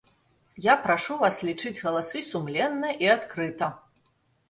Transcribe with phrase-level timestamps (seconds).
[0.65, 3.73] Я прашу вас лічыць галасы сумленна і адкрыта.